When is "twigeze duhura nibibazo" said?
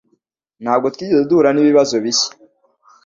0.93-1.95